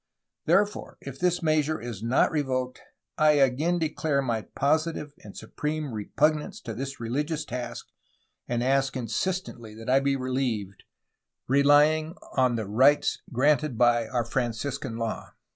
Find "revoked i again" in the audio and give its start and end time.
2.31-3.77